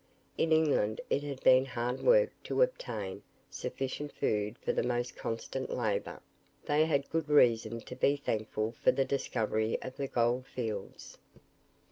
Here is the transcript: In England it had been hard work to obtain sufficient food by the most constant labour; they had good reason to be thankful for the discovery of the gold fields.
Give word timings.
In 0.35 0.51
England 0.51 0.99
it 1.11 1.21
had 1.21 1.43
been 1.43 1.63
hard 1.63 2.01
work 2.01 2.31
to 2.45 2.63
obtain 2.63 3.21
sufficient 3.51 4.11
food 4.11 4.57
by 4.65 4.71
the 4.71 4.81
most 4.81 5.15
constant 5.15 5.69
labour; 5.69 6.23
they 6.65 6.87
had 6.87 7.07
good 7.11 7.29
reason 7.29 7.81
to 7.81 7.95
be 7.95 8.15
thankful 8.15 8.71
for 8.71 8.91
the 8.91 9.05
discovery 9.05 9.79
of 9.83 9.97
the 9.97 10.07
gold 10.07 10.47
fields. 10.47 11.19